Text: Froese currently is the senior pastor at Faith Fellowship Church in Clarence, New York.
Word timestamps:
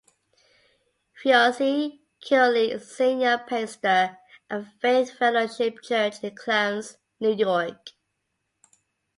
Froese 1.15 1.99
currently 2.27 2.71
is 2.71 2.87
the 2.89 2.93
senior 2.95 3.37
pastor 3.37 4.17
at 4.49 4.65
Faith 4.81 5.11
Fellowship 5.15 5.79
Church 5.83 6.23
in 6.23 6.35
Clarence, 6.35 6.97
New 7.19 7.35
York. 7.35 7.89